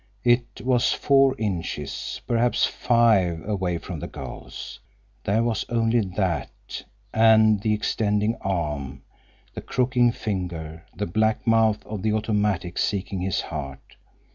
It 0.23 0.61
was 0.61 0.93
four 0.93 1.35
inches—perhaps 1.37 2.65
five—away 2.65 3.77
from 3.77 3.99
the 3.99 4.07
girl's. 4.07 4.79
There 5.25 5.43
was 5.43 5.63
only 5.69 5.99
that—and 5.99 7.61
the 7.61 7.73
extending 7.75 8.35
arm, 8.41 9.03
the 9.53 9.61
crooking 9.61 10.11
finger, 10.11 10.87
the 10.95 11.05
black 11.05 11.45
mouth 11.45 11.85
of 11.85 12.01
the 12.01 12.13
automatic 12.13 12.79
seeking 12.79 13.21
his 13.21 13.41
heart. 13.41 13.95